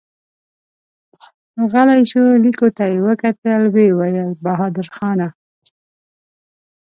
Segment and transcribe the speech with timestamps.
[1.71, 5.27] غلی شو، ليکو ته يې وکتل، ويې ويل: بهادرخانه!